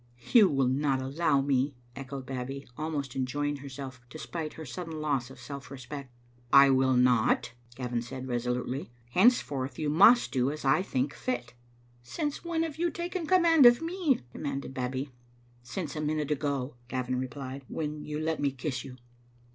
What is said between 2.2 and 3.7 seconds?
Babbie, almost enjoying